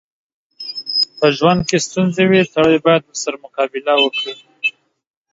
په 1.19 1.27
ژوند 1.37 1.59
کې 1.67 1.77
ستونځې 1.87 2.23
وي، 2.29 2.41
سړی 2.53 2.77
بايد 2.85 3.03
ورسره 3.05 3.35
مقابله 3.45 3.93
وکړي. 3.99 4.33